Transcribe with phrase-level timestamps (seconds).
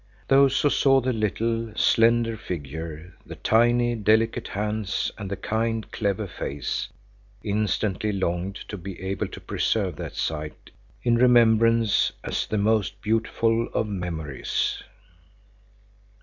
[0.29, 6.25] Those who saw the little, slender figure, the tiny, delicate hands and the kind, clever
[6.25, 6.87] face,
[7.43, 10.71] instantly longed to be able to preserve that sight
[11.03, 14.81] in remembrance as the most beautiful of memories.